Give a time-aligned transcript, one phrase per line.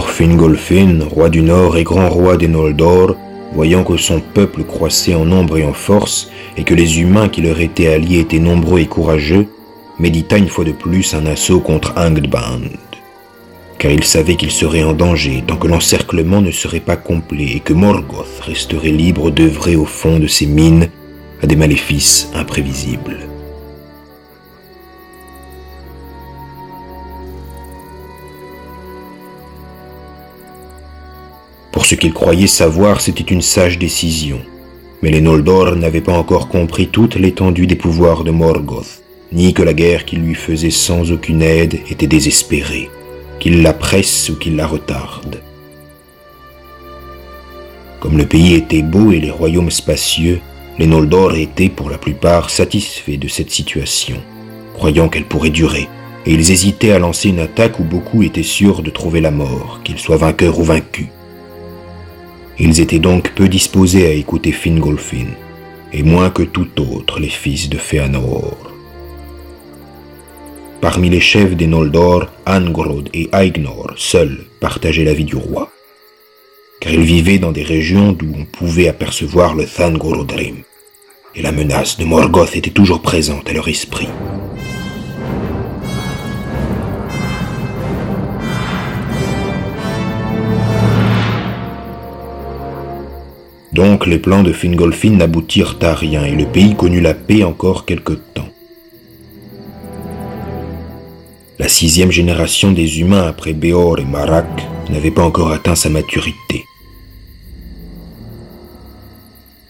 [0.00, 3.16] Alors Fingolfin, roi du Nord et grand roi des Noldor,
[3.52, 7.42] voyant que son peuple croissait en nombre et en force, et que les humains qui
[7.42, 9.46] leur étaient alliés étaient nombreux et courageux,
[9.98, 12.62] médita une fois de plus un assaut contre Angband.
[13.76, 17.60] Car il savait qu'il serait en danger tant que l'encerclement ne serait pas complet et
[17.60, 20.88] que Morgoth resterait libre d'œuvrer au fond de ses mines
[21.42, 23.18] à des maléfices imprévisibles.
[31.90, 34.38] Ce qu'il croyait savoir, c'était une sage décision.
[35.02, 39.62] Mais les Noldor n'avaient pas encore compris toute l'étendue des pouvoirs de Morgoth, ni que
[39.62, 42.88] la guerre qu'il lui faisait sans aucune aide était désespérée,
[43.40, 45.40] qu'il la presse ou qu'il la retarde.
[47.98, 50.38] Comme le pays était beau et les royaumes spacieux,
[50.78, 54.18] les Noldor étaient pour la plupart satisfaits de cette situation,
[54.74, 55.88] croyant qu'elle pourrait durer,
[56.24, 59.80] et ils hésitaient à lancer une attaque où beaucoup étaient sûrs de trouver la mort,
[59.82, 61.08] qu'ils soient vainqueurs ou vaincus.
[62.62, 65.28] Ils étaient donc peu disposés à écouter Fingolfin,
[65.94, 68.54] et moins que tout autre les fils de Fëanor.
[70.82, 75.70] Parmi les chefs des Noldor, Angrod et Aignor seuls partageaient la vie du roi,
[76.82, 80.56] car ils vivaient dans des régions d'où on pouvait apercevoir le Thangorodrim,
[81.34, 84.08] et la menace de Morgoth était toujours présente à leur esprit.
[93.80, 97.86] Donc les plans de Fingolfin n'aboutirent à rien et le pays connut la paix encore
[97.86, 98.50] quelque temps.
[101.58, 104.44] La sixième génération des humains après Beor et Marak
[104.90, 106.66] n'avait pas encore atteint sa maturité.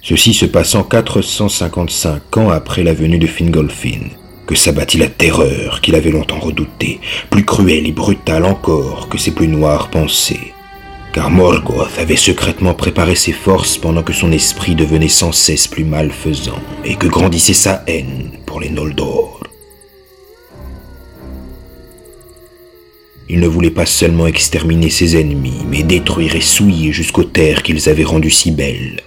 [0.02, 4.08] Ceci se passant 455 ans après la venue de Fingolfin,
[4.48, 6.98] que s'abattit la terreur qu'il avait longtemps redoutée,
[7.30, 10.52] plus cruelle et brutale encore que ses plus noires pensées.
[11.12, 15.84] Car Morgoth avait secrètement préparé ses forces pendant que son esprit devenait sans cesse plus
[15.84, 19.42] malfaisant et que grandissait sa haine pour les Noldor.
[23.28, 27.88] Il ne voulait pas seulement exterminer ses ennemis, mais détruire et souiller jusqu'aux terres qu'ils
[27.88, 29.02] avaient rendues si belles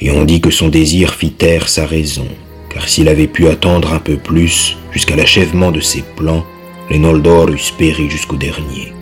[0.00, 2.28] et on dit que son désir fit taire sa raison,
[2.68, 6.44] car s'il avait pu attendre un peu plus, jusqu'à l'achèvement de ses plans,
[6.90, 8.92] les Noldor eussent péri jusqu'au dernier.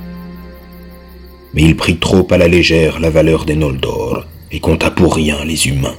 [1.55, 5.45] Mais il prit trop à la légère la valeur des Noldor, et compta pour rien
[5.45, 5.97] les humains.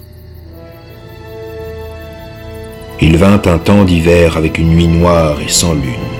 [3.01, 6.15] Il vint un temps d'hiver avec une nuit noire et sans lune.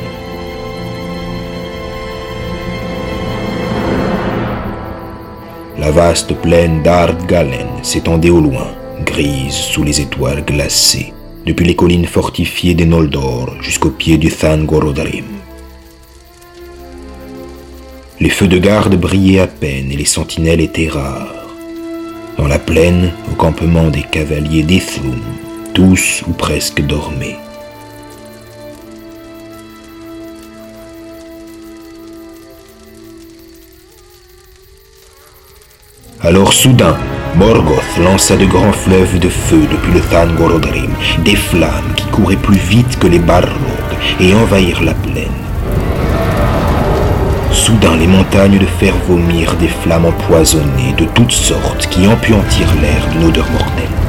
[5.78, 8.68] La vaste plaine d'Ardgalen s'étendait au loin,
[9.06, 11.14] grise sous les étoiles glacées,
[11.46, 15.35] depuis les collines fortifiées des Noldor jusqu'au pied du Thangorodrim.
[18.22, 21.48] Les feux de garde brillaient à peine et les sentinelles étaient rares.
[22.38, 25.20] Dans la plaine, au campement des cavaliers d'Ithrum,
[25.74, 27.38] tous ou presque dormaient.
[36.22, 36.98] Alors soudain,
[37.36, 40.92] Morgoth lança de grands fleuves de feu depuis le Thangorodrim,
[41.26, 43.52] des flammes qui couraient plus vite que les Barrog
[44.22, 45.45] et envahirent la plaine.
[47.56, 53.08] Soudain, les montagnes de fer vomirent des flammes empoisonnées de toutes sortes qui empuantirent l'air
[53.12, 54.05] d'une odeur mortelle.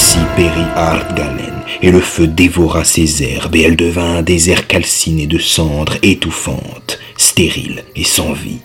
[0.00, 5.26] Ainsi périt Ardgalen, et le feu dévora ses herbes, et elle devint un désert calciné
[5.26, 8.60] de cendres étouffantes, stérile et sans vie.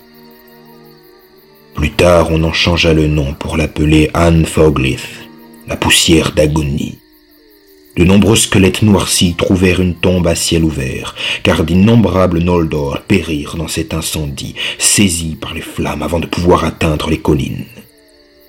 [1.74, 5.28] Plus tard, on en changea le nom pour l'appeler Anfoglith,
[5.68, 7.00] la poussière d'agonie.
[7.98, 13.68] De nombreux squelettes noircis trouvèrent une tombe à ciel ouvert, car d'innombrables Noldor périrent dans
[13.68, 17.66] cet incendie, saisis par les flammes avant de pouvoir atteindre les collines.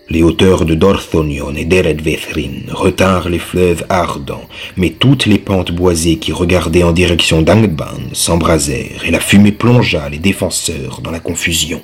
[0.10, 6.16] Les hauteurs de Dorthonion et d'Eredvethrin retinrent les fleuves ardents, mais toutes les pentes boisées
[6.16, 11.82] qui regardaient en direction d'Angban s'embrasèrent et la fumée plongea les défenseurs dans la confusion.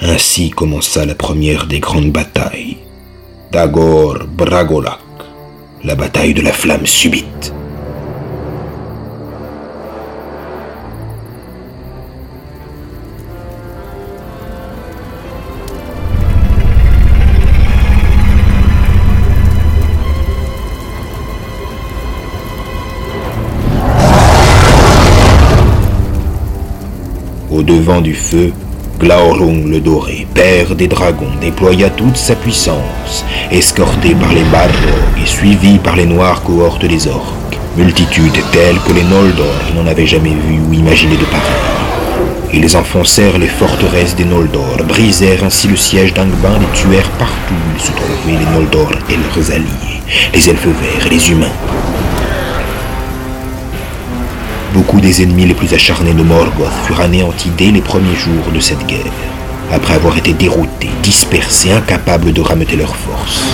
[0.00, 2.78] Ainsi commença la première des grandes batailles.
[3.52, 5.00] Dagor Bragolak,
[5.84, 7.52] la bataille de la flamme subite.
[27.72, 28.52] Vent du feu,
[29.00, 35.26] Glaurung le Doré, père des dragons, déploya toute sa puissance, escorté par les Balrogs et
[35.26, 40.34] suivi par les noires cohortes des orques, multitude telle que les Noldor n'en avaient jamais
[40.46, 41.42] vu ou imaginé de pareil.
[42.52, 47.80] Ils enfoncèrent les forteresses des Noldor, brisèrent ainsi le siège d'Angband et tuèrent partout où
[47.80, 50.02] se trouvaient les Noldor et leurs alliés,
[50.32, 51.56] les elfes verts et les humains.
[54.74, 58.58] Beaucoup des ennemis les plus acharnés de Morgoth furent anéantis dès les premiers jours de
[58.58, 59.12] cette guerre,
[59.70, 63.44] après avoir été déroutés, dispersés, incapables de rameuter leurs forces.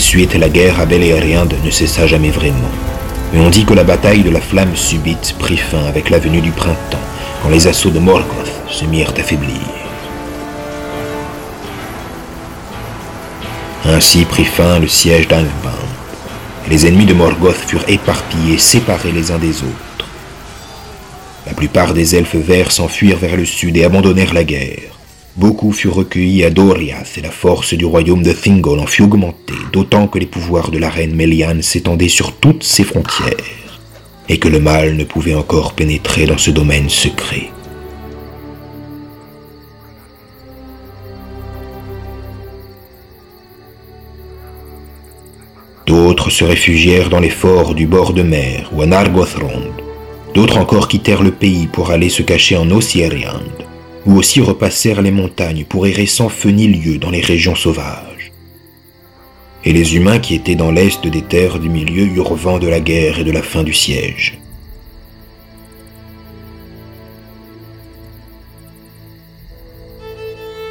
[0.00, 2.72] Suite, la guerre à Beleriand ne cessa jamais vraiment.
[3.32, 6.40] Mais on dit que la bataille de la flamme subite prit fin avec la venue
[6.40, 6.98] du printemps,
[7.42, 9.60] quand les assauts de Morgoth se mirent à faiblir.
[13.84, 15.86] Ainsi prit fin le siège d'Angband,
[16.66, 20.06] et les ennemis de Morgoth furent éparpillés, séparés les uns des autres.
[21.46, 24.89] La plupart des elfes verts s'enfuirent vers le sud et abandonnèrent la guerre.
[25.36, 29.54] Beaucoup furent recueillis à Doriath et la force du royaume de Thingol en fut augmentée,
[29.72, 33.36] d'autant que les pouvoirs de la reine Melian s'étendaient sur toutes ses frontières,
[34.28, 37.48] et que le mal ne pouvait encore pénétrer dans ce domaine secret.
[45.86, 49.70] D'autres se réfugièrent dans les forts du bord de mer ou à Nargothrond.
[50.34, 53.40] D'autres encore quittèrent le pays pour aller se cacher en Ossiriand
[54.06, 56.52] ou aussi repassèrent les montagnes pour errer sans feu
[56.98, 58.32] dans les régions sauvages.
[59.64, 62.80] Et les humains qui étaient dans l'est des terres du milieu eurent vent de la
[62.80, 64.40] guerre et de la fin du siège.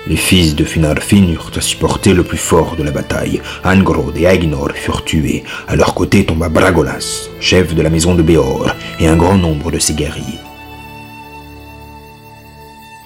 [0.08, 3.42] Les fils de Finarfin eurent à supporter le plus fort de la bataille.
[3.64, 5.44] Angrod et Aegnor furent tués.
[5.68, 9.70] À leur côté tomba Bragolas, chef de la maison de Béor, et un grand nombre
[9.70, 10.49] de ses guerriers.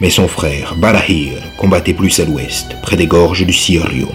[0.04, 4.12] Mais son frère, Barahir, combattait plus à l'ouest, près des gorges du Sirion,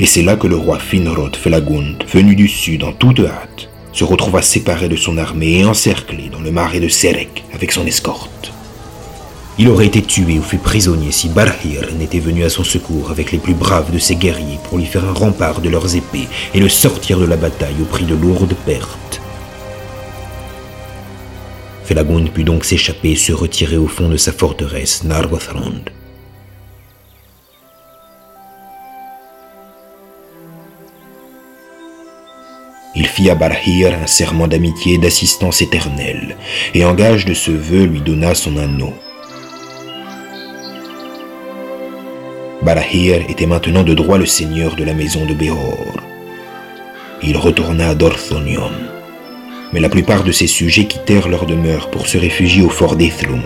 [0.00, 4.04] et c'est là que le roi Finrod Felagund, venu du sud en toute hâte, se
[4.04, 8.50] retrouva séparé de son armée et encerclé dans le marais de Serek avec son escorte.
[9.58, 13.30] Il aurait été tué ou fait prisonnier si Barahir n'était venu à son secours avec
[13.30, 16.60] les plus braves de ses guerriers pour lui faire un rempart de leurs épées et
[16.60, 19.20] le sortir de la bataille au prix de lourdes pertes.
[21.86, 25.82] Felagund put donc s'échapper et se retirer au fond de sa forteresse, Nargothrond.
[32.96, 36.36] Il fit à Barhir un serment d'amitié et d'assistance éternelle,
[36.74, 38.92] et en gage de ce vœu lui donna son anneau.
[42.62, 46.00] Barahir était maintenant de droit le seigneur de la maison de Béor.
[47.22, 48.72] Il retourna à Dorthonion
[49.72, 53.42] mais la plupart de ses sujets quittèrent leur demeure pour se réfugier au fort d'Ethlum.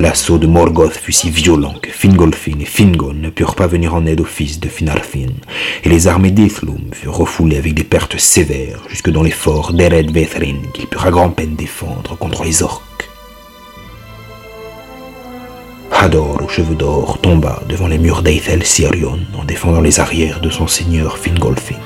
[0.00, 4.04] L'assaut de Morgoth fut si violent que Fingolfin et Fingon ne purent pas venir en
[4.06, 5.28] aide aux fils de Finarfin,
[5.84, 10.10] et les armées d'Ethlum furent refoulées avec des pertes sévères jusque dans les forts d'Ered
[10.10, 13.08] Vethrin qu'ils purent à grand-peine défendre contre les orques.
[15.92, 20.50] Hador aux cheveux d'or tomba devant les murs d'Eithel Sirion en défendant les arrières de
[20.50, 21.76] son seigneur Fingolfin.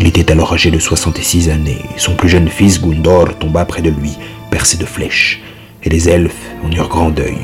[0.00, 3.82] Il était alors âgé de 66 années, et son plus jeune fils Gundor tomba près
[3.82, 4.12] de lui,
[4.50, 5.42] percé de flèches,
[5.82, 7.38] et les elfes en eurent grand deuil.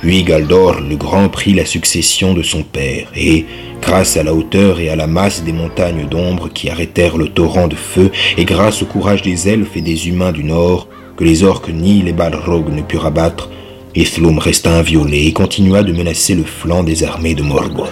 [0.00, 3.46] Puis Galdor le Grand prit la succession de son père, et,
[3.80, 7.68] grâce à la hauteur et à la masse des montagnes d'ombre qui arrêtèrent le torrent
[7.68, 11.42] de feu, et grâce au courage des elfes et des humains du nord, que les
[11.42, 13.48] orques ni les balrogs ne purent abattre,
[13.96, 17.88] Ethlum resta inviolé et continua de menacer le flanc des armées de Morgoth.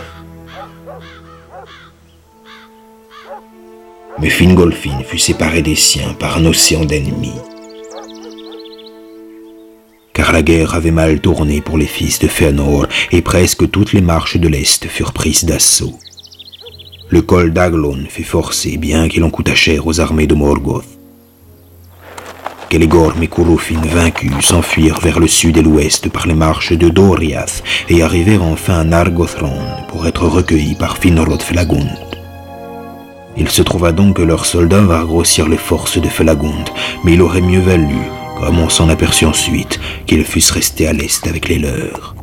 [4.21, 7.33] Mais Fingolfin fut séparé des siens par un océan d'ennemis.
[10.13, 14.01] Car la guerre avait mal tourné pour les fils de Fëanor et presque toutes les
[14.01, 15.99] marches de l'Est furent prises d'assaut.
[17.09, 20.87] Le col d'Aglon fut forcé bien qu'il en coûta cher aux armées de Morgoth.
[22.71, 27.63] Kelegorm et Kurufin vaincus s'enfuirent vers le sud et l'ouest par les marches de Doriath
[27.91, 31.91] et arrivèrent enfin à Nargothrond pour être recueillis par Finrod Felagund.
[33.37, 36.71] Il se trouva donc que leurs soldats vinrent grossir les forces de Felagund,
[37.05, 37.97] mais il aurait mieux valu,
[38.43, 42.17] comme on s'en aperçut ensuite, qu'ils fussent restés à l'est avec les leurs.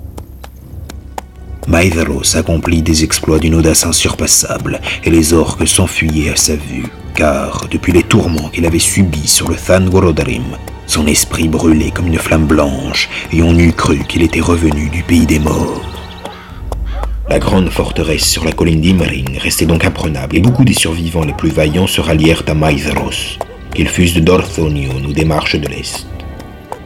[1.66, 7.68] Maedhros accomplit des exploits d'une audace insurpassable, et les orques s'enfuyaient à sa vue car
[7.72, 10.58] depuis les tourments qu'il avait subis sur le Thangorodrim,
[10.88, 15.04] son esprit brûlait comme une flamme blanche, et on eût cru qu'il était revenu du
[15.04, 15.82] pays des morts.
[17.30, 21.34] La grande forteresse sur la colline d'Imring restait donc imprenable, et beaucoup des survivants les
[21.34, 23.38] plus vaillants se rallièrent à Maïzros,
[23.74, 26.08] qu'ils fussent de Dorthonion ou des marches de l'Est.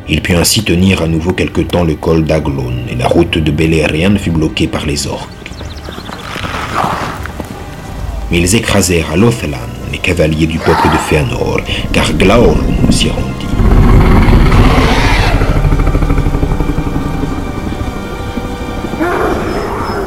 [0.07, 3.51] Il put ainsi tenir à nouveau quelque temps le col d'Aglon, et la route de
[3.51, 5.29] Beleriand fut bloquée par les orques.
[8.29, 9.57] Mais ils écrasèrent à Lothlan
[9.91, 11.61] les cavaliers du peuple de Fëanor,
[11.93, 13.47] car Glaorum s'y rendit.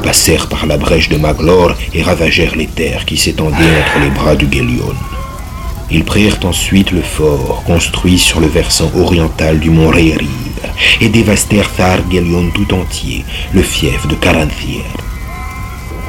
[0.02, 4.37] Passèrent par la brèche de Maglor et ravagèrent les terres qui s'étendaient entre les bras
[4.37, 4.95] du Gélion.
[5.90, 10.28] Ils prirent ensuite le fort, construit sur le versant oriental du mont Rériv,
[11.00, 14.83] et dévastèrent Thargelion tout entier, le fief de Caranthir.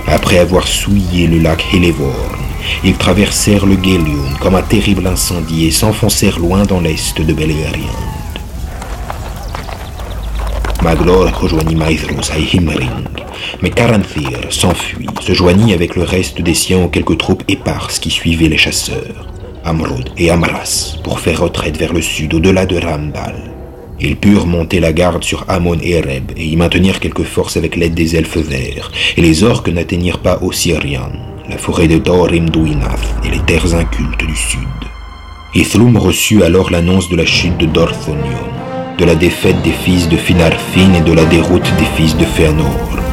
[0.07, 2.47] Après avoir souillé le lac Helevorn,
[2.83, 8.01] ils traversèrent le Gélion comme un terrible incendie et s'enfoncèrent loin dans l'est de Beleriand.
[10.81, 13.05] Maglor rejoignit Maedhros à Himring,
[13.61, 18.09] mais Caranthir s'enfuit, se joignit avec le reste des siens aux quelques troupes éparses qui
[18.09, 19.27] suivaient les chasseurs,
[19.67, 23.35] Amrod et Amras, pour faire retraite vers le sud au-delà de Ramdal.
[23.99, 27.75] Ils purent monter la garde sur Amon et Reb et y maintenir quelques forces avec
[27.75, 31.11] l'aide des elfes verts, et les orques n'atteignirent pas Osirian,
[31.49, 34.61] la forêt de Dorim Duinath et les terres incultes du sud.
[35.53, 38.47] Ithlum reçut alors l'annonce de la chute de Dorthonion,
[38.97, 43.06] de la défaite des fils de Finarfin et de la déroute des fils de Fëanor.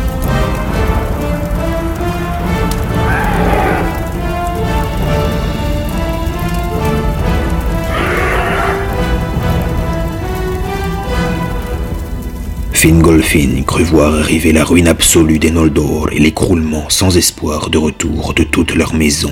[12.84, 18.34] Fingolfin crut voir arriver la ruine absolue des Noldor et l'écroulement sans espoir de retour
[18.34, 19.30] de toute leur maison.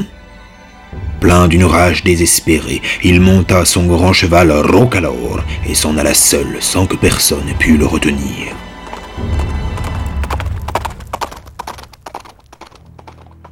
[1.20, 6.86] Plein d'une rage désespérée, il monta son grand cheval Rocalaor et s'en alla seul sans
[6.86, 8.56] que personne pût le retenir.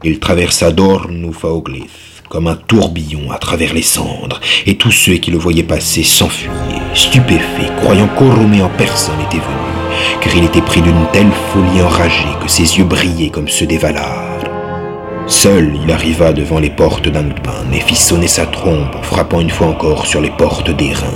[0.02, 1.34] Il traversa Dorn ou
[2.30, 6.94] comme un tourbillon à travers les cendres, et tous ceux qui le voyaient passer s'enfuyaient,
[6.94, 9.69] stupéfaits, croyant qu'Oromé en personne était venu
[10.20, 13.78] car il était pris d'une telle folie enragée que ses yeux brillaient comme ceux des
[13.78, 14.38] Valar.
[15.26, 19.50] Seul, il arriva devant les portes d'Angband et fit sonner sa trompe en frappant une
[19.50, 21.06] fois encore sur les portes d'airain,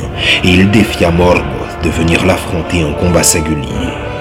[0.44, 4.13] et il défia Morgoth de venir l'affronter en combat singulier.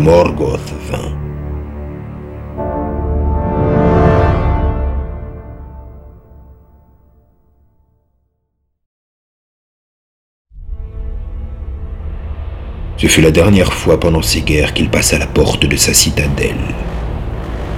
[0.00, 1.12] Morgoth vint.
[12.96, 16.54] Ce fut la dernière fois pendant ces guerres qu'il passa la porte de sa citadelle.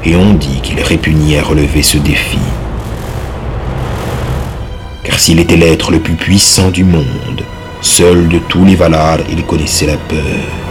[0.04, 2.38] Et on dit qu'il répugnait à relever ce défi.
[5.02, 7.42] Car s'il était l'être le plus puissant du monde,
[7.80, 10.61] seul de tous les Valar, il connaissait la peur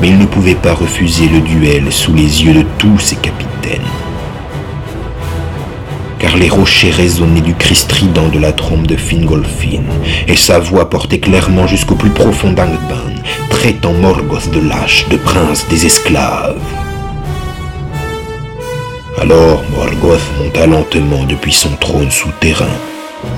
[0.00, 3.80] mais il ne pouvait pas refuser le duel sous les yeux de tous ses capitaines.
[6.18, 9.82] Car les rochers résonnaient du cri strident de la trompe de Fingolfin,
[10.28, 13.14] et sa voix portait clairement jusqu'au plus profond d'Angban,
[13.48, 16.60] traitant Morgoth de lâche, de prince des esclaves.
[19.18, 22.76] Alors Morgoth monta lentement depuis son trône souterrain,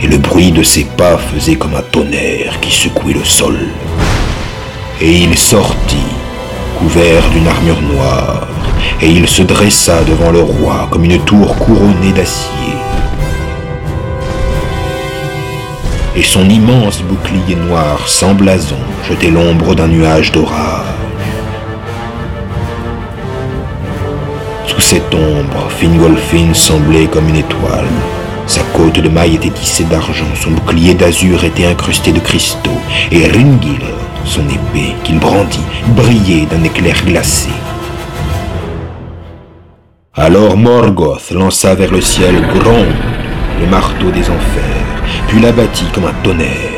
[0.00, 3.58] et le bruit de ses pas faisait comme un tonnerre qui secouait le sol.
[5.00, 5.96] Et il sortit,
[6.82, 8.48] couvert d'une armure noire,
[9.00, 12.74] et il se dressa devant le roi comme une tour couronnée d'acier.
[16.16, 20.86] Et son immense bouclier noir sans blason jetait l'ombre d'un nuage d'orage.
[24.66, 27.94] Sous cette ombre, Fingolfin semblait comme une étoile.
[28.46, 32.80] Sa côte de maille était tissée d'argent, son bouclier d'azur était incrusté de cristaux,
[33.12, 33.86] et Ringil,
[34.24, 37.50] son épée qu'il brandit, brillait d'un éclair glacé.
[40.14, 42.86] Alors Morgoth lança vers le ciel Grond,
[43.60, 46.71] le marteau des enfers, puis l'abattit comme un tonnerre.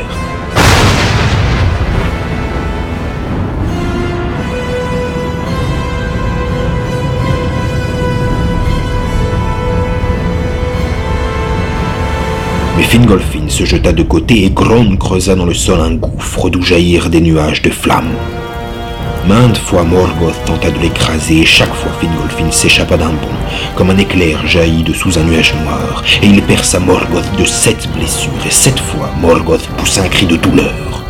[12.77, 16.61] Mais Fingolfin se jeta de côté et Gron creusa dans le sol un gouffre d'où
[16.61, 18.15] jaillirent des nuages de flammes.
[19.27, 23.39] Maintes fois Morgoth tenta de l'écraser et chaque fois Fingolfin s'échappa d'un bond,
[23.75, 27.89] comme un éclair jaillit de sous un nuage noir, et il perça Morgoth de sept
[27.95, 31.05] blessures, et sept fois Morgoth poussa un cri de douleur.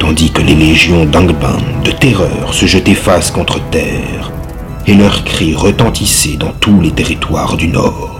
[0.00, 4.32] Tandis que les légions d'Angband, de terreur, se jetaient face contre terre,
[4.86, 8.11] et leurs cris retentissaient dans tous les territoires du Nord.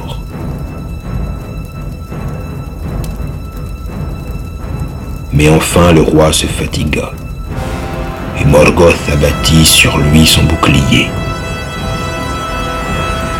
[5.32, 7.12] Mais enfin le roi se fatigua,
[8.38, 11.08] et Morgoth abattit sur lui son bouclier.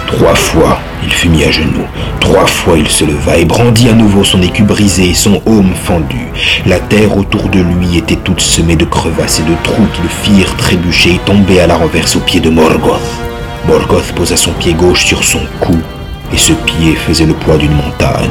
[0.06, 1.87] Trois fois, il fut mis à genoux.
[2.20, 5.72] Trois fois, il se leva et brandit à nouveau son écu brisé et son aume
[5.75, 6.28] fendu.
[6.66, 10.08] La terre autour de lui était toute semée de crevasses et de trous qui le
[10.08, 13.00] firent trébucher et tomber à la renverse aux pieds de Morgoth.
[13.66, 15.76] Morgoth posa son pied gauche sur son cou,
[16.32, 18.30] et ce pied faisait le poids d'une montagne.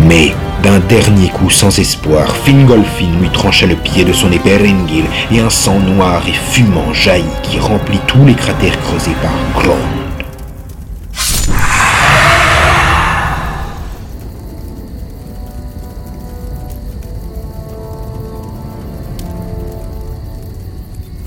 [0.00, 5.04] Mais, d'un dernier coup sans espoir, Fingolfin lui trancha le pied de son épée Ringil
[5.30, 9.76] et un sang noir et fumant jaillit qui remplit tous les cratères creusés par Grond.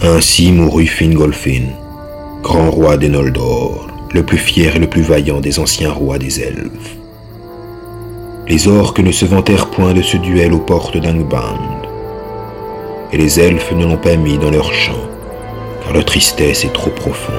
[0.03, 1.63] Ainsi mourut Fingolfin,
[2.43, 6.41] grand roi des Noldor, le plus fier et le plus vaillant des anciens rois des
[6.41, 7.00] elfes.
[8.47, 11.60] Les orques ne se vantèrent point de ce duel aux portes d'Angband,
[13.13, 15.08] et les elfes ne l'ont pas mis dans leur champ,
[15.84, 17.36] car leur tristesse est trop profonde.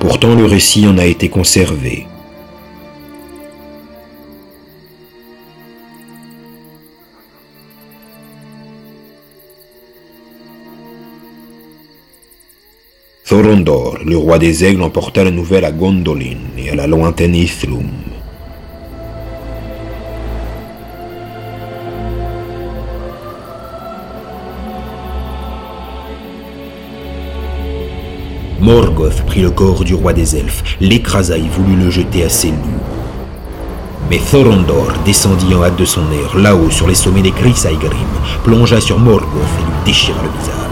[0.00, 2.06] Pourtant le récit en a été conservé.
[13.66, 17.88] Le roi des aigles, emporta la nouvelle à Gondolin et à la lointaine Ithlum.
[28.60, 32.48] Morgoth prit le corps du roi des elfes, l'écrasa et voulut le jeter à ses
[32.48, 32.56] loups.
[34.10, 38.08] Mais Thorondor descendit en hâte de son air, là-haut sur les sommets des Chrysaigrim,
[38.42, 39.24] plongea sur Morgoth
[39.58, 40.63] et lui déchira le visage.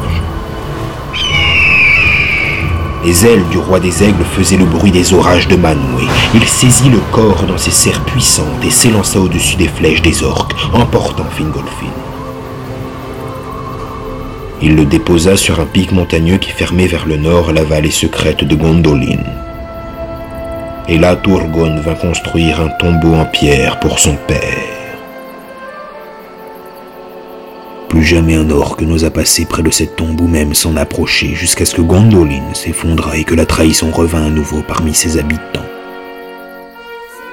[3.05, 6.07] Les ailes du roi des aigles faisaient le bruit des orages de Manwë.
[6.35, 10.55] Il saisit le corps dans ses serres puissantes et s'élança au-dessus des flèches des orques,
[10.73, 11.91] emportant Fingolfin.
[14.61, 18.45] Il le déposa sur un pic montagneux qui fermait vers le nord la vallée secrète
[18.45, 19.19] de Gondolin.
[20.87, 24.82] Et là, Turgon vint construire un tombeau en pierre pour son père.
[28.03, 31.77] Jamais un orque n'osa passer près de cette tombe ou même s'en approcher jusqu'à ce
[31.77, 35.65] que Gondolin s'effondra et que la trahison revint à nouveau parmi ses habitants.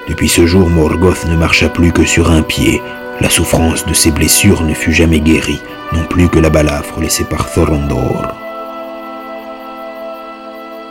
[0.07, 2.81] Depuis ce jour, Morgoth ne marcha plus que sur un pied.
[3.19, 5.59] La souffrance de ses blessures ne fut jamais guérie,
[5.91, 8.35] non plus que la balafre laissée par Thorondor.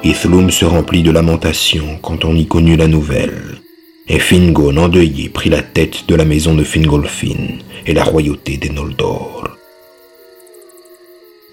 [0.03, 3.61] Ithlum se remplit de lamentations quand on y connut la nouvelle.
[4.09, 8.71] Et Fingon, endeuillé, prit la tête de la maison de Fingolfin et la royauté des
[8.71, 9.38] Noldor.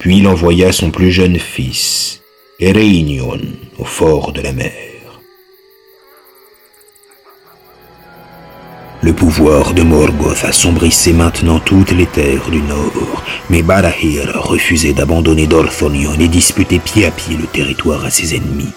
[0.06, 2.22] Puis il envoya son plus jeune fils,
[2.60, 3.39] Ereinion,
[3.80, 4.72] au fort de la mer.
[9.02, 15.48] Le pouvoir de Morgoth assombrissait maintenant toutes les terres du Nord, mais Barahir refusait d'abandonner
[15.48, 18.74] Dorthonion et disputait pied à pied le territoire à ses ennemis.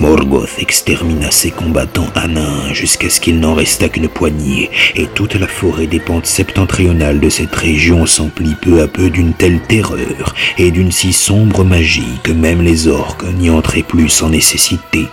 [0.00, 5.46] Morgoth extermina ses combattants nain jusqu'à ce qu'il n'en restât qu'une poignée, et toute la
[5.46, 10.70] forêt des pentes septentrionales de cette région s'emplit peu à peu d'une telle terreur et
[10.70, 15.04] d'une si sombre magie que même les orques n'y entraient plus sans nécessité.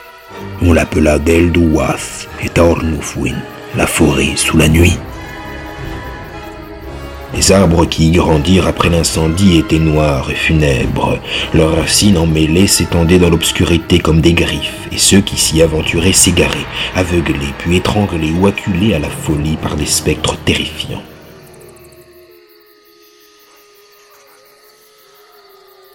[0.61, 3.35] On l'appela Delduath et Taornufwin,
[3.75, 4.97] la forêt sous la nuit.
[7.37, 11.19] Les arbres qui y grandirent après l'incendie étaient noirs et funèbres.
[11.53, 16.57] Leurs racines emmêlées s'étendaient dans l'obscurité comme des griffes, et ceux qui s'y aventuraient s'égaraient,
[16.95, 21.03] aveuglés, puis étranglés ou acculés à la folie par des spectres terrifiants.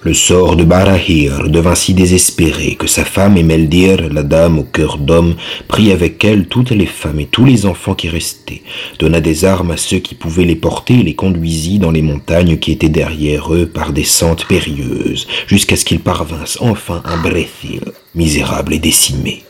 [0.04, 4.98] Le sort de Barahir devint si désespéré que sa femme Emeldir, la dame au cœur
[4.98, 5.36] d'homme,
[5.68, 8.62] prit avec elle toutes les femmes et tous les enfants qui restaient,
[8.98, 12.56] donna des armes à ceux qui pouvaient les porter et les conduisit dans les montagnes
[12.56, 17.92] qui étaient derrière eux par des sentes périlleuses, jusqu'à ce qu'ils parvinssent enfin à Brethil,
[18.16, 19.44] misérables et décimés.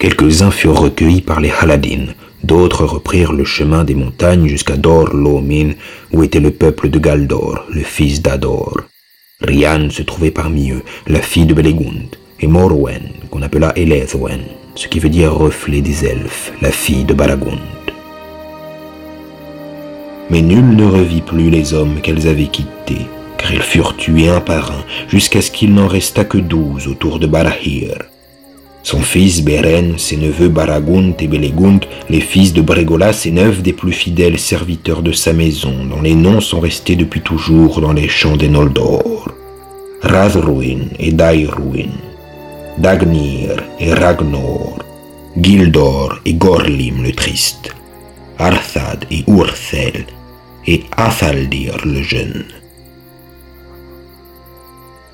[0.00, 2.06] Quelques-uns furent recueillis par les Haladin,
[2.42, 5.74] d'autres reprirent le chemin des montagnes jusqu'à Dor Lomin,
[6.12, 8.80] où était le peuple de Galdor, le fils d'Ador.
[9.44, 14.40] Rian se trouvait parmi eux, la fille de Belegund, et Morwen, qu'on appela Elethwen,
[14.74, 17.58] ce qui veut dire reflet des elfes, la fille de Baragund.
[20.30, 23.06] Mais nul ne revit plus les hommes qu'elles avaient quittés,
[23.38, 27.18] car ils furent tués un par un, jusqu'à ce qu'il n'en restât que douze autour
[27.18, 27.98] de Barahir.
[28.82, 33.72] Son fils Beren, ses neveux Baragunt et Belegund, les fils de Bregolas et neuf des
[33.72, 38.08] plus fidèles serviteurs de sa maison, dont les noms sont restés depuis toujours dans les
[38.08, 39.33] champs des Noldor.
[40.04, 41.92] Rathruin et Dairuin,
[42.78, 44.78] Dagnir et Ragnor,
[45.40, 47.74] Gildor et Gorlim le triste,
[48.38, 50.04] Arthad et Urthel
[50.66, 52.44] et Athaldir le jeune.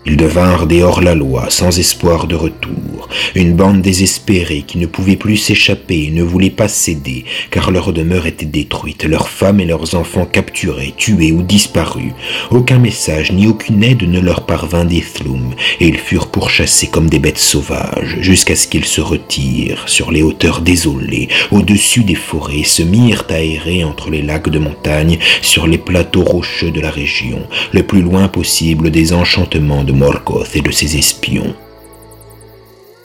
[0.07, 5.37] Ils devinrent des hors-la-loi, sans espoir de retour, une bande désespérée qui ne pouvait plus
[5.37, 9.95] s'échapper et ne voulait pas céder, car leur demeure était détruite, leurs femmes et leurs
[9.95, 12.13] enfants capturés, tués ou disparus.
[12.51, 17.19] Aucun message ni aucune aide ne leur parvint d'Ithlum, et ils furent pourchassés comme des
[17.19, 22.83] bêtes sauvages, jusqu'à ce qu'ils se retirent sur les hauteurs désolées, au-dessus des forêts, se
[22.83, 27.47] mirent à errer entre les lacs de montagne, sur les plateaux rocheux de la région,
[27.73, 31.55] le plus loin possible des enchantements de Morgoth et de ses espions.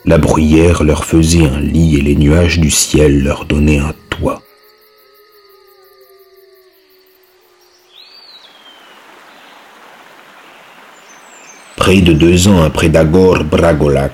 [0.04, 4.42] La bruyère leur faisait un lit et les nuages du ciel leur donnaient un toit.
[11.76, 14.12] Près de deux ans après Dagor Bragolak,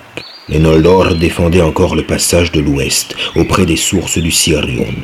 [0.49, 4.95] les Noldor défendaient encore le passage de l'ouest, auprès des sources du Sirion,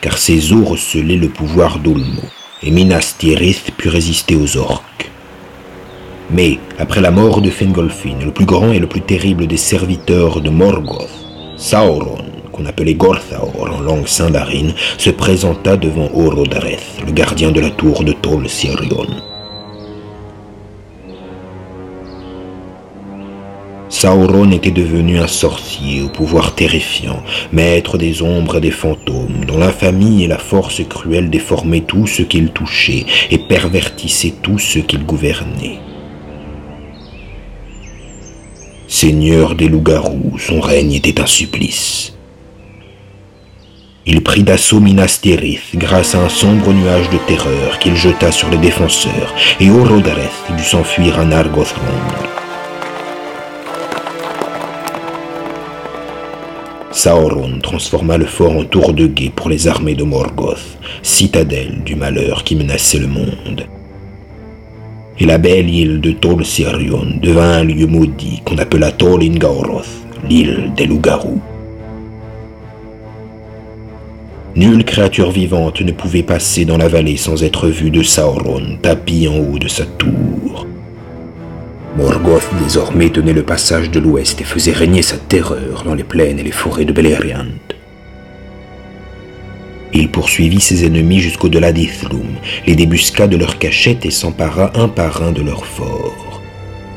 [0.00, 2.22] car ces eaux recelaient le pouvoir d'Ulmo,
[2.62, 5.11] et Minas Tirith put résister aux orques.
[6.32, 10.40] Mais, après la mort de Fingolfin, le plus grand et le plus terrible des serviteurs
[10.40, 11.10] de Morgoth,
[11.58, 12.16] Sauron,
[12.52, 18.02] qu'on appelait Gorthaor en langue sindarine, se présenta devant Orodreth, le gardien de la tour
[18.02, 19.06] de Tol Sirion.
[23.90, 29.58] Sauron était devenu un sorcier au pouvoir terrifiant, maître des ombres et des fantômes, dont
[29.58, 35.04] l'infamie et la force cruelle déformaient tout ce qu'il touchait et pervertissaient tout ce qu'il
[35.04, 35.91] gouvernait.
[38.92, 42.12] Seigneur des loups-garous, son règne était un supplice.
[44.04, 48.50] Il prit d'assaut Minas Tirith grâce à un sombre nuage de terreur qu'il jeta sur
[48.50, 50.28] les défenseurs, et Orodareth
[50.58, 51.80] dut s'enfuir à Nargothrond.
[56.90, 61.94] Sauron transforma le fort en tour de guet pour les armées de Morgoth, citadelle du
[61.94, 63.66] malheur qui menaçait le monde
[65.18, 69.88] et la belle île de Tol Sirion devint un lieu maudit qu'on appela Tol Ingauroth,
[70.28, 71.40] l'île des loups-garous.
[74.54, 79.26] Nulle créature vivante ne pouvait passer dans la vallée sans être vue de Sauron tapis
[79.26, 80.66] en haut de sa tour.
[81.96, 86.38] Morgoth désormais tenait le passage de l'ouest et faisait régner sa terreur dans les plaines
[86.38, 87.46] et les forêts de Beleriand.
[89.94, 95.22] Il poursuivit ses ennemis jusqu'au-delà d'Ithlum, les débusqua de leurs cachettes et s'empara un par
[95.22, 96.40] un de leurs forts.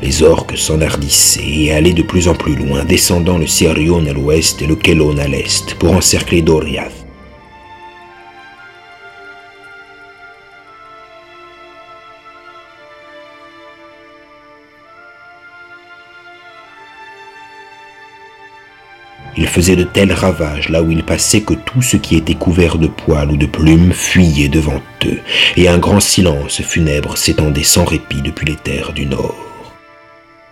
[0.01, 4.62] Les orques s'enhardissaient et allaient de plus en plus loin, descendant le Sirion à l'ouest
[4.62, 7.05] et le Kelon à l'est, pour encercler Doriath.
[19.45, 22.79] Il faisait de tels ravages là où il passait que tout ce qui était couvert
[22.79, 25.19] de poils ou de plumes fuyait devant eux,
[25.55, 29.36] et un grand silence funèbre s'étendait sans répit depuis les terres du nord.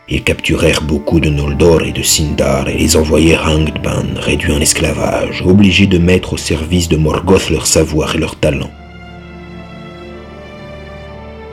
[0.07, 4.61] Ils capturèrent beaucoup de Noldor et de Sindar et les envoyèrent à Angband, réduits en
[4.61, 8.69] esclavage, obligés de mettre au service de Morgoth leur savoir et leur talent.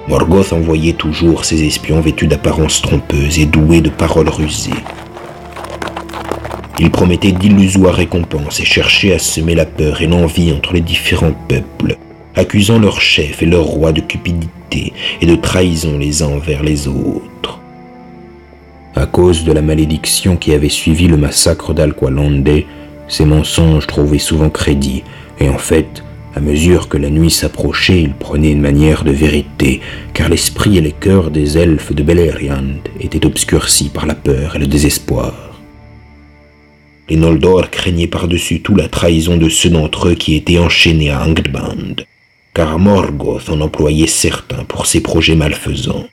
[0.09, 4.73] Morgoth envoyait toujours ses espions vêtus d'apparences trompeuses et doués de paroles rusées.
[6.83, 11.35] Il promettait d'illusoires récompenses et cherchait à semer la peur et l'envie entre les différents
[11.47, 11.99] peuples,
[12.35, 16.89] accusant leurs chefs et leurs rois de cupidité et de trahison les uns envers les
[16.89, 17.61] autres.
[18.97, 22.49] À cause de la malédiction qui avait suivi le massacre d'Alqualande,
[23.09, 25.03] ces mensonges trouvaient souvent crédit,
[25.39, 26.03] et en fait,
[26.35, 29.83] à mesure que la nuit s'approchait, ils prenaient une manière de vérité,
[30.15, 34.61] car l'esprit et les cœurs des elfes de Beleriand étaient obscurcis par la peur et
[34.61, 35.50] le désespoir.
[37.11, 41.27] Les Noldor craignaient par-dessus tout la trahison de ceux d'entre eux qui étaient enchaînés à
[41.27, 42.05] Angband,
[42.55, 46.07] car Morgoth en employait certains pour ses projets malfaisants.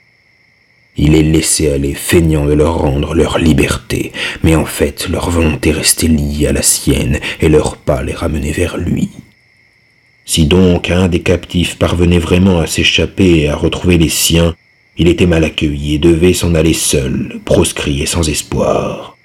[0.97, 5.71] Il les laissait aller feignant de leur rendre leur liberté, mais en fait leur volonté
[5.71, 9.09] restait liée à la sienne et leur pas les ramenait vers lui.
[10.25, 14.55] Si donc un des captifs parvenait vraiment à s'échapper et à retrouver les siens,
[14.97, 19.16] il était mal accueilli et devait s'en aller seul, proscrit et sans espoir.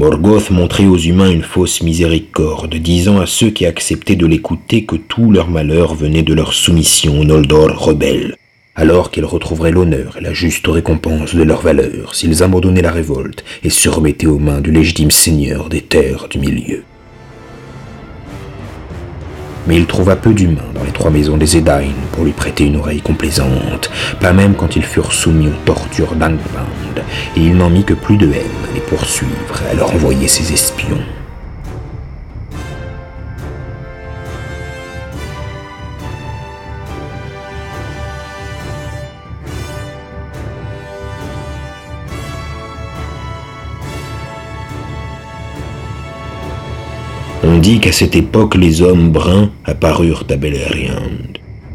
[0.00, 4.96] Morgoth montrait aux humains une fausse miséricorde, disant à ceux qui acceptaient de l'écouter que
[4.96, 8.38] tout leur malheur venait de leur soumission aux Noldor rebelles,
[8.74, 13.44] alors qu'ils retrouveraient l'honneur et la juste récompense de leur valeur s'ils abandonnaient la révolte
[13.62, 16.82] et se remettaient aux mains du légitime seigneur des terres du milieu
[19.66, 22.76] mais il trouva peu d'humains dans les trois maisons des Edain pour lui prêter une
[22.76, 27.00] oreille complaisante, pas même quand ils furent soumis aux tortures d'Angband,
[27.36, 30.52] et il n'en mit que plus de haine à les poursuivre à leur envoyer ses
[30.52, 30.98] espions.
[47.60, 51.10] Dit qu'à cette époque les hommes bruns apparurent à Beleriand.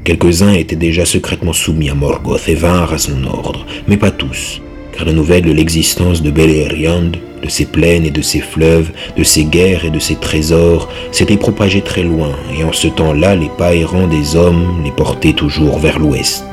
[0.04, 4.62] Quelques-uns étaient déjà secrètement soumis à Morgoth et vinrent à son ordre, mais pas tous,
[4.92, 7.12] car la nouvelle de l'existence de Beleriand,
[7.44, 11.38] de ses plaines et de ses fleuves, de ses guerres et de ses trésors, s'était
[11.38, 15.78] propagée très loin, et en ce temps-là les pas errants des hommes les portaient toujours
[15.78, 16.46] vers l'ouest.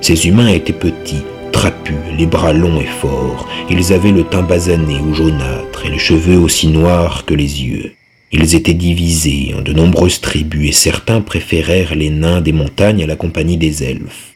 [0.00, 4.96] Ces humains étaient petits, trapus, les bras longs et forts, ils avaient le teint basané
[5.06, 7.92] ou jaunâtre et les cheveux aussi noirs que les yeux.
[8.34, 13.06] Ils étaient divisés en de nombreuses tribus et certains préférèrent les nains des montagnes à
[13.06, 14.32] la compagnie des elfes.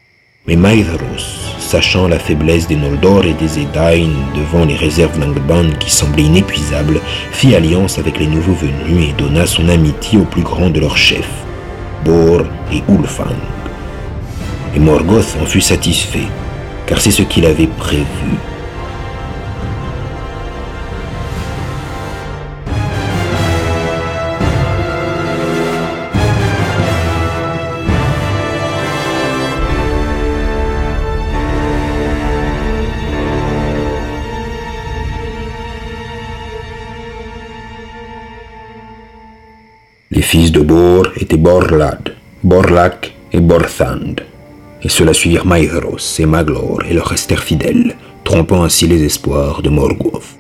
[0.46, 1.00] Mais Maedhros,
[1.58, 7.00] sachant la faiblesse des Noldor et des Edain devant les réserves d'Angband qui semblaient inépuisables,
[7.32, 10.98] fit alliance avec les nouveaux venus et donna son amitié au plus grand de leurs
[10.98, 11.46] chefs,
[12.04, 13.34] Bor et Ulfang.
[14.76, 16.28] Et Morgoth en fut satisfait,
[16.86, 18.04] car c'est ce qu'il avait prévu.
[40.26, 44.16] Fils de Bor étaient Borlad, Borlak et Borthand.
[44.82, 49.70] Et ceux-là suivirent Maedhros et Maglor et leur restèrent fidèles, trompant ainsi les espoirs de
[49.70, 50.36] Morgoth.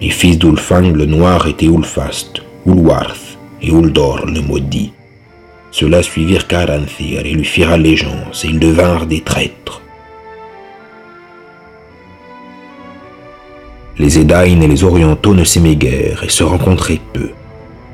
[0.00, 4.94] Les fils d'Ulfang le Noir étaient Ulfast, Ulwarth et Uldor le Maudit.
[5.70, 9.82] Ceux-là suivirent Caranthir et lui firent allégeance, et ils devinrent des traîtres.
[13.98, 17.28] Les Edain et les Orientaux ne s'aimaient guère et se rencontraient peu.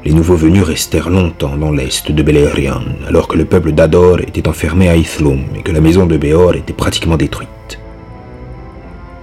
[0.09, 4.49] Les nouveaux venus restèrent longtemps dans l'est de Beleriand, alors que le peuple d'Ador était
[4.49, 7.79] enfermé à Ithlum et que la maison de Béor était pratiquement détruite.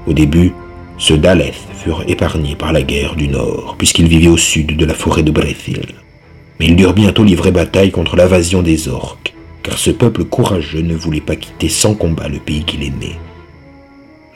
[0.06, 0.54] Au début,
[1.00, 4.94] ceux d'Aleth furent épargnés par la guerre du Nord, puisqu'ils vivaient au sud de la
[4.94, 5.88] forêt de Brethil.
[6.60, 10.94] Mais ils durent bientôt livrer bataille contre l'invasion des orques, car ce peuple courageux ne
[10.94, 13.18] voulait pas quitter sans combat le pays qu'il aimait.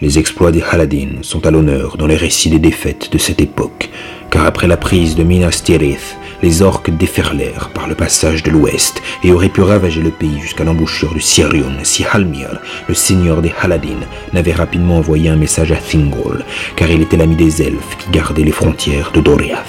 [0.02, 3.92] Les exploits des Haladin sont à l'honneur dans les récits des défaites de cette époque,
[4.32, 9.02] car après la prise de Minas Tirith, les orques déferlèrent par le passage de l'ouest
[9.24, 13.54] et auraient pu ravager le pays jusqu'à l'embouchure du Sirion si Halmir, le seigneur des
[13.62, 14.00] Haladin,
[14.34, 16.44] n'avait rapidement envoyé un message à Thingol,
[16.76, 19.66] car il était l'ami des elfes qui gardaient les frontières de Doriath.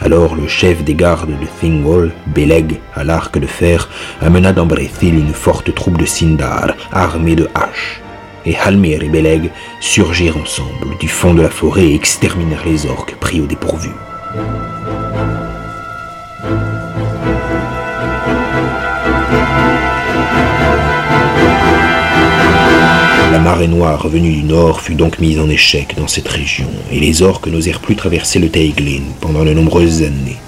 [0.00, 3.88] Alors le chef des gardes de Thingol, Beleg, à l'arc de fer,
[4.20, 8.00] amena dans Brethil une forte troupe de Sindar, armée de haches.
[8.46, 13.16] Et Halmir et Beleg surgirent ensemble du fond de la forêt et exterminèrent les orques
[13.16, 13.90] pris au dépourvu.
[23.38, 26.98] La marée noire revenue du nord fut donc mise en échec dans cette région, et
[26.98, 30.38] les orques n'osèrent plus traverser le Teiglin pendant de nombreuses années.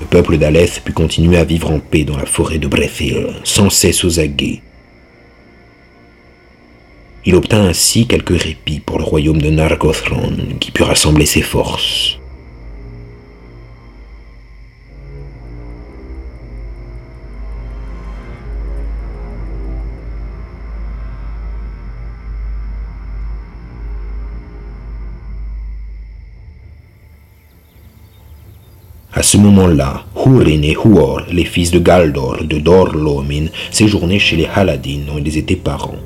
[0.00, 3.70] Le peuple d'Aleth put continuer à vivre en paix dans la forêt de Brethil, sans
[3.70, 4.60] cesse aux aguets.
[7.24, 12.18] Il obtint ainsi quelques répits pour le royaume de Nargothrond, qui put rassembler ses forces.
[29.14, 34.48] À ce moment-là, Hurin et Huor, les fils de Galdor de Dor-Lomin, séjournaient chez les
[34.54, 35.96] Haladin dont ils étaient parents.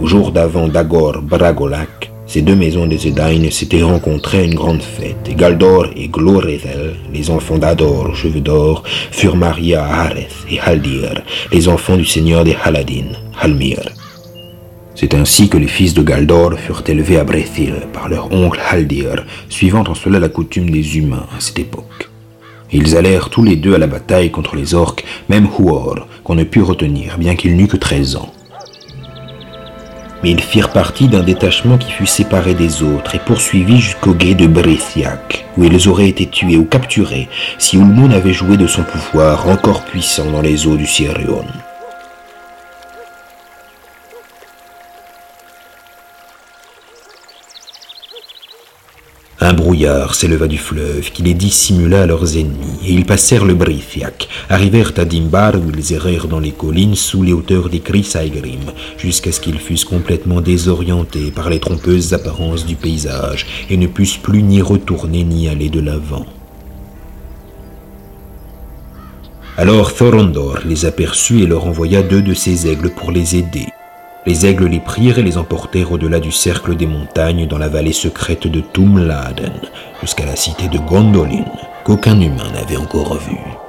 [0.00, 4.82] Au jour d'avant Dagor Bragolak, ces deux maisons des Edain s'étaient rencontrées à une grande
[4.82, 10.58] fête, et Galdor et Glorethel, les enfants d'Ador, cheveux d'or, furent mariés à Hareth et
[10.58, 13.80] Haldir, les enfants du seigneur des Haladin, Halmir.
[14.94, 19.26] C'est ainsi que les fils de Galdor furent élevés à Brethil par leur oncle Haldir,
[19.50, 22.11] suivant en cela la coutume des humains à cette époque.
[22.72, 26.44] Ils allèrent tous les deux à la bataille contre les orques, même Huor, qu'on ne
[26.44, 28.32] put retenir, bien qu'il n'eût que treize ans.
[30.22, 34.34] Mais ils firent partie d'un détachement qui fut séparé des autres et poursuivi jusqu'au guet
[34.34, 38.84] de Brethiac, où ils auraient été tués ou capturés si Ulmo avait joué de son
[38.84, 41.44] pouvoir encore puissant dans les eaux du Sirion.
[49.44, 53.54] Un brouillard s'éleva du fleuve qui les dissimula à leurs ennemis, et ils passèrent le
[53.54, 58.70] Brithiac, arrivèrent à Dimbar où ils errèrent dans les collines sous les hauteurs des Chrysaegrim,
[58.98, 64.16] jusqu'à ce qu'ils fussent complètement désorientés par les trompeuses apparences du paysage, et ne pussent
[64.16, 66.26] plus ni retourner ni aller de l'avant.
[69.56, 73.66] Alors Thorondor les aperçut et leur envoya deux de ses aigles pour les aider.
[74.24, 77.92] Les aigles les prirent et les emportèrent au-delà du cercle des montagnes dans la vallée
[77.92, 79.52] secrète de Tumladen,
[80.00, 81.44] jusqu'à la cité de Gondolin,
[81.84, 83.61] qu'aucun humain n'avait encore vue.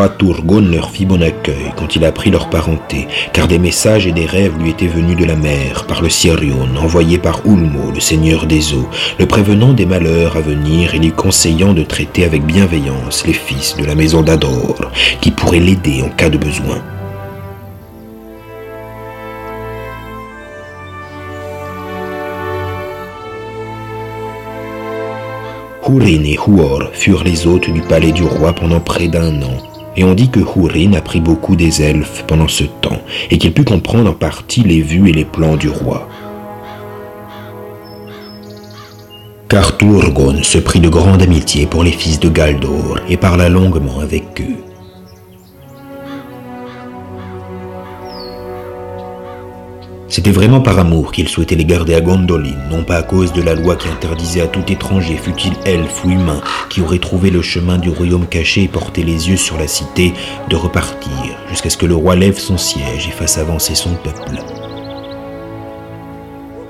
[0.00, 4.12] Roi Turgon leur fit bon accueil quand il apprit leur parenté, car des messages et
[4.12, 8.00] des rêves lui étaient venus de la mer par le Sirion, envoyé par Ulmo, le
[8.00, 12.46] seigneur des eaux, le prévenant des malheurs à venir et lui conseillant de traiter avec
[12.46, 16.82] bienveillance les fils de la maison d'Ador, qui pourraient l'aider en cas de besoin.
[25.86, 30.04] Hurin et Huor furent les hôtes du palais du roi pendant près d'un an, et
[30.04, 33.00] on dit que Hurin apprit beaucoup des elfes pendant ce temps,
[33.30, 36.08] et qu'il put comprendre en partie les vues et les plans du roi.
[39.48, 43.98] Car Turgon se prit de grande amitié pour les fils de Galdor et parla longuement
[44.00, 44.69] avec eux.
[50.10, 53.42] C'était vraiment par amour qu'il souhaitait les garder à Gondolin, non pas à cause de
[53.42, 57.42] la loi qui interdisait à tout étranger, fût-il elfe ou humain, qui aurait trouvé le
[57.42, 60.12] chemin du royaume caché et porté les yeux sur la cité,
[60.48, 64.42] de repartir, jusqu'à ce que le roi lève son siège et fasse avancer son peuple.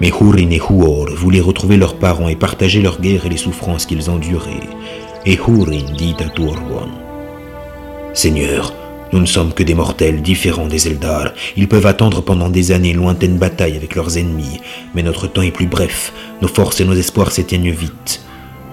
[0.03, 3.87] Mais Hurin et Huor voulaient retrouver leurs parents et partager leur guerre et les souffrances
[3.87, 4.68] qu'ils enduraient.
[5.24, 6.90] Et Hurin dit à Turgon,
[8.12, 8.74] Seigneur,
[9.12, 11.33] nous ne sommes que des mortels différents des Eldar.
[11.57, 14.61] Ils peuvent attendre pendant des années lointaines batailles avec leurs ennemis,
[14.94, 16.12] mais notre temps est plus bref.
[16.42, 18.23] Nos forces et nos espoirs s'éteignent vite.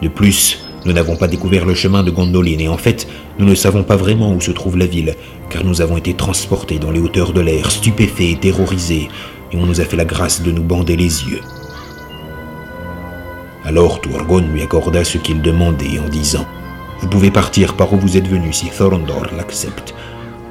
[0.02, 3.08] De plus, nous n'avons pas découvert le chemin de Gondolin et en fait,
[3.40, 5.16] nous ne savons pas vraiment où se trouve la ville,
[5.50, 9.10] car nous avons été transportés dans les hauteurs de l'air, stupéfaits et terrorisés,
[9.52, 11.42] et on nous a fait la grâce de nous bander les yeux.
[13.66, 16.46] Alors Turgon lui accorda ce qu'il demandait en disant
[17.02, 19.94] Vous pouvez partir par où vous êtes venu si Thorondor l'accepte.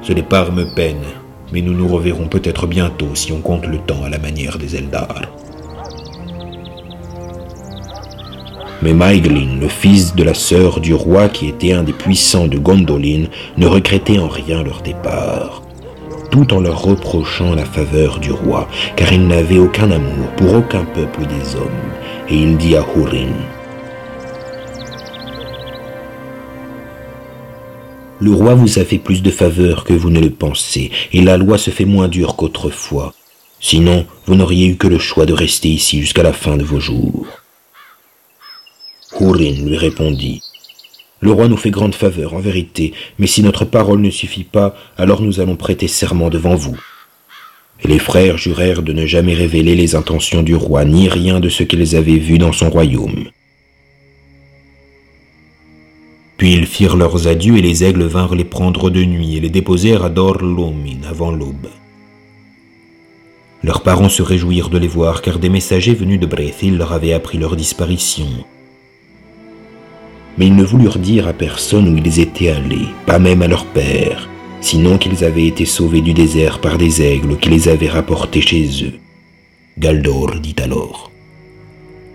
[0.07, 1.03] Ce départ me peine,
[1.51, 4.77] mais nous nous reverrons peut-être bientôt si on compte le temps à la manière des
[4.77, 5.23] Eldar.
[8.81, 12.57] Mais Maeglin, le fils de la sœur du roi qui était un des puissants de
[12.57, 13.25] Gondolin,
[13.57, 15.61] ne regrettait en rien leur départ,
[16.31, 20.85] tout en leur reprochant la faveur du roi, car il n'avait aucun amour pour aucun
[20.85, 21.83] peuple des hommes.
[22.29, 23.33] Et il dit à Hurin,
[28.19, 31.37] Le roi vous a fait plus de faveurs que vous ne le pensez, et la
[31.37, 33.13] loi se fait moins dure qu'autrefois.
[33.59, 36.79] Sinon, vous n'auriez eu que le choix de rester ici jusqu'à la fin de vos
[36.79, 37.27] jours.
[39.19, 40.41] Hurin lui répondit.
[41.19, 44.75] Le roi nous fait grande faveur, en vérité, mais si notre parole ne suffit pas,
[44.97, 46.77] alors nous allons prêter serment devant vous.
[47.83, 51.49] Et les frères jurèrent de ne jamais révéler les intentions du roi, ni rien de
[51.49, 53.29] ce qu'ils avaient vu dans son royaume.
[56.37, 59.49] Puis ils firent leurs adieux et les aigles vinrent les prendre de nuit et les
[59.49, 61.67] déposèrent à Dor-Lomin avant l'aube.
[63.63, 67.13] Leurs parents se réjouirent de les voir car des messagers venus de Brethil leur avaient
[67.13, 68.27] appris leur disparition.
[70.37, 73.65] mais ils ne voulurent dire à personne où ils étaient allés, pas même à leur
[73.65, 74.29] père,
[74.61, 78.67] sinon qu'ils avaient été sauvés du désert par des aigles qui les avaient rapportés chez
[78.83, 78.93] eux.
[79.79, 81.11] Galdor dit alors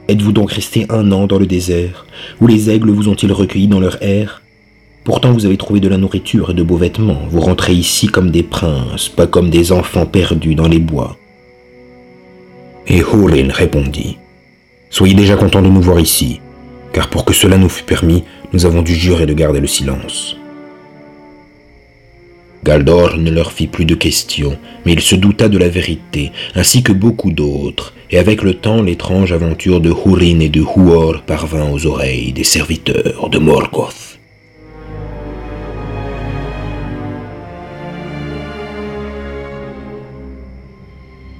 [0.09, 2.07] Êtes-vous donc resté un an dans le désert,
[2.41, 4.43] où les aigles vous ont-ils recueillis dans leur air?
[5.05, 8.31] Pourtant vous avez trouvé de la nourriture et de beaux vêtements, vous rentrez ici comme
[8.31, 11.17] des princes, pas comme des enfants perdus dans les bois.
[12.87, 14.19] Et Hurin répondit
[14.91, 16.41] Soyez déjà contents de nous voir ici,
[16.93, 20.37] car pour que cela nous fût permis, nous avons dû jurer de garder le silence.
[22.65, 26.83] Galdor ne leur fit plus de questions, mais il se douta de la vérité, ainsi
[26.83, 31.71] que beaucoup d'autres, et avec le temps l'étrange aventure de Hurin et de Huor parvint
[31.71, 34.21] aux oreilles des serviteurs de Morgoth.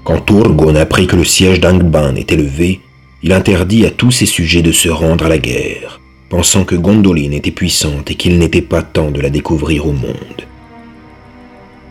[0.05, 2.81] Quand Turgon apprit que le siège d'Angband était levé,
[3.23, 7.31] il interdit à tous ses sujets de se rendre à la guerre, pensant que Gondolin
[7.33, 10.47] était puissante et qu'il n'était pas temps de la découvrir au monde.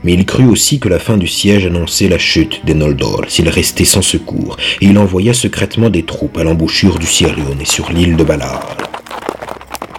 [0.03, 3.49] Mais il crut aussi que la fin du siège annonçait la chute des Noldor s'il
[3.49, 7.91] restait sans secours, et il envoya secrètement des troupes à l'embouchure du Sirion et sur
[7.91, 8.77] l'île de Valar.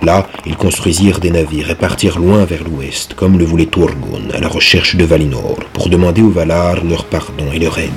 [0.02, 4.40] Là, ils construisirent des navires et partirent loin vers l'ouest, comme le voulait Turgon, à
[4.40, 7.90] la recherche de Valinor, pour demander aux Valar leur pardon et leur aide.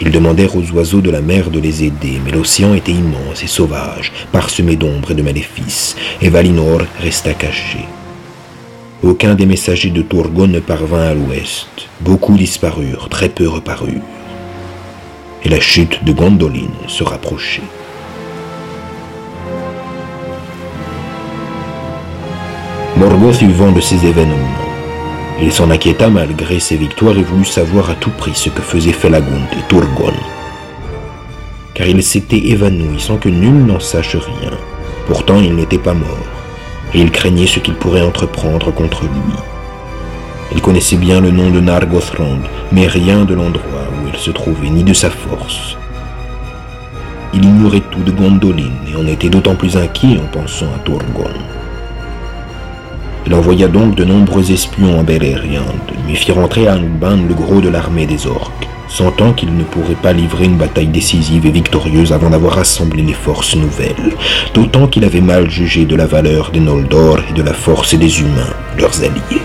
[0.00, 3.48] Ils demandèrent aux oiseaux de la mer de les aider, mais l'océan était immense et
[3.48, 7.80] sauvage, parsemé d'ombre et de maléfices, et Valinor resta caché.
[9.04, 11.68] Aucun des messagers de Turgon ne parvint à l'ouest.
[12.00, 14.02] Beaucoup disparurent, très peu reparurent.
[15.44, 17.62] Et la chute de Gondolin se rapprochait.
[22.96, 24.34] Morgoth eut vent de ces événements.
[25.40, 28.90] Il s'en inquiéta malgré ses victoires et voulut savoir à tout prix ce que faisait
[28.90, 30.12] Felagund et Turgon.
[31.74, 34.50] Car il s'était évanoui sans que nul n'en sache rien.
[35.06, 36.37] Pourtant il n'était pas mort,
[36.94, 39.36] et il craignait ce qu'il pourrait entreprendre contre lui.
[40.52, 42.40] Il connaissait bien le nom de Nargothrond,
[42.72, 45.76] mais rien de l'endroit où il se trouvait, ni de sa force.
[47.34, 51.30] Il ignorait tout de Gondolin et en était d'autant plus inquiet en pensant à Turgon.
[53.26, 55.74] Il envoya donc de nombreux espions en Beleriand,
[56.06, 59.94] mais fit rentrer à Angband le gros de l'armée des orques, sentant qu'il ne pourrait
[59.94, 64.14] pas livrer une bataille décisive et victorieuse avant d'avoir rassemblé les forces nouvelles,
[64.54, 68.20] d'autant qu'il avait mal jugé de la valeur des Noldor et de la force des
[68.20, 69.42] humains, leurs alliés.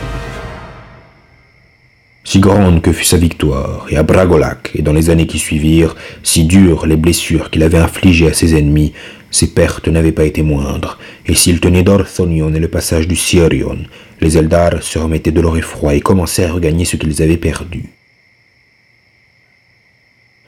[2.25, 5.95] Si grande que fut sa victoire, et à Bragolac et dans les années qui suivirent,
[6.23, 8.93] si dures les blessures qu'il avait infligées à ses ennemis,
[9.29, 13.79] ses pertes n'avaient pas été moindres, et s'il tenait d'Orthonion et le passage du Sirion,
[14.21, 17.92] les Eldar se remettaient de leur effroi et commençaient à regagner ce qu'ils avaient perdu.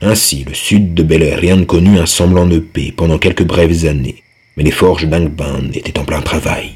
[0.01, 4.23] Ainsi, le sud de Beleriand connut un semblant de paix pendant quelques brèves années,
[4.57, 6.71] mais les forges d'Angband étaient en plein travail.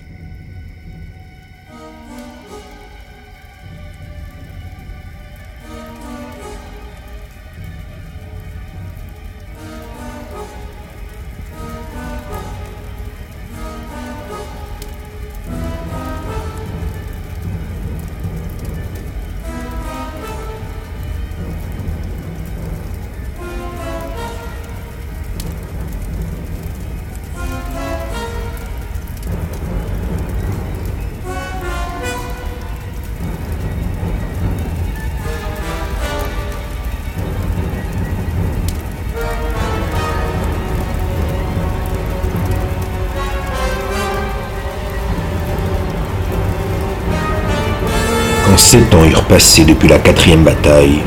[48.72, 51.02] Sept ans eurent passé depuis la quatrième bataille,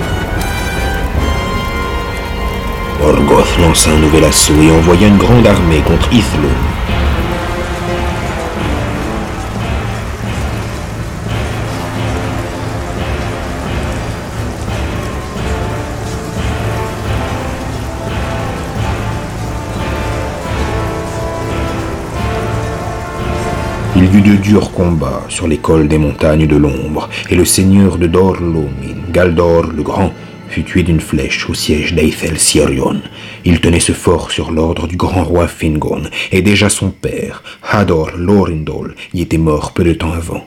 [3.01, 6.72] Morgoth lança un nouvel assaut et envoya une grande armée contre Ithlum.
[24.15, 28.07] Eut de durs combats sur les cols des montagnes de l'ombre, et le seigneur de
[28.07, 30.13] Dor-Lomin, Galdor le Grand,
[30.51, 33.01] fut tué d'une flèche au siège d'Eithel Sirion.
[33.47, 38.11] Il tenait ce fort sur l'ordre du grand roi Fingon, et déjà son père, Hador
[38.15, 40.47] Lorindol, y était mort peu de temps avant.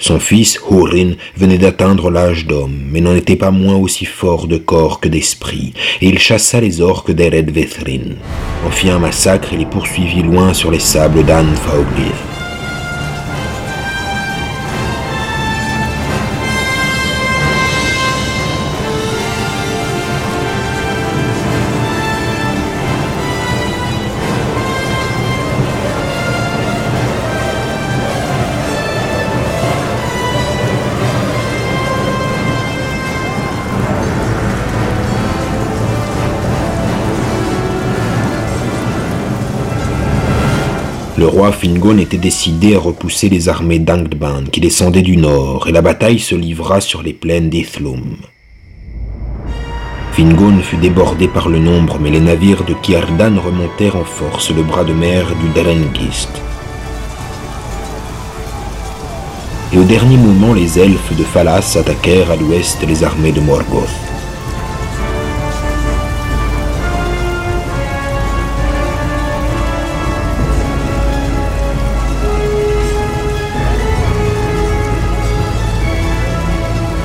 [0.00, 4.56] Son fils, Hurin, venait d'atteindre l'âge d'homme, mais n'en était pas moins aussi fort de
[4.56, 8.14] corps que d'esprit, et il chassa les orques d'Ered Vethrin,
[8.64, 12.37] en fit un massacre et les poursuivit loin sur les sables d'Anfauglir.
[41.18, 45.72] Le roi Fingon était décidé à repousser les armées d'Angdban qui descendaient du nord, et
[45.72, 48.18] la bataille se livra sur les plaines d'Ithlum.
[50.12, 54.62] Fingon fut débordé par le nombre, mais les navires de Kiardan remontèrent en force le
[54.62, 56.30] bras de mer du Derengist.
[59.72, 64.07] Et au dernier moment, les elfes de Phalas attaquèrent à l'ouest les armées de Morgoth.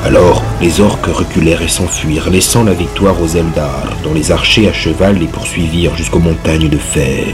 [0.06, 4.74] Alors, les orques reculèrent et s'enfuirent, laissant la victoire aux Eldar, dont les archers à
[4.74, 7.34] cheval les poursuivirent jusqu'aux montagnes de fer.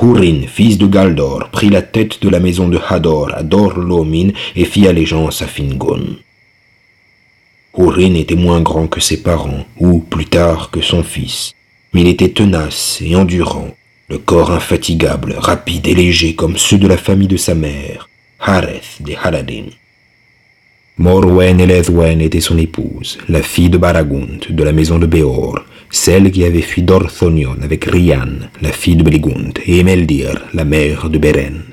[0.00, 4.66] Hurin, fils de Galdor, prit la tête de la maison de Hador à Dor-Lomin et
[4.66, 6.16] fit allégeance à Fingon.
[7.78, 11.52] Hurin était moins grand que ses parents, ou plus tard que son fils,
[11.92, 13.74] mais il était tenace et endurant,
[14.08, 18.98] le corps infatigable, rapide et léger comme ceux de la famille de sa mère, Hareth
[19.00, 19.66] des Haladin.
[20.98, 26.30] Morwen Elethwen était son épouse, la fille de Baragund de la maison de Beor, celle
[26.30, 31.18] qui avait fui d'Orthonion avec Rian, la fille de Beligund, et Emeldir, la mère de
[31.18, 31.64] Beren.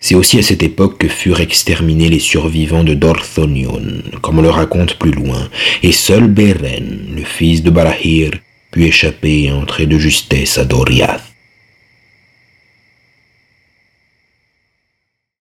[0.00, 4.50] C'est aussi à cette époque que furent exterminés les survivants de Dorthonion, comme on le
[4.50, 5.48] raconte plus loin,
[5.84, 8.32] et seul Beren, le fils de Barahir,
[8.72, 11.33] put échapper et entrer de justesse à Doriath.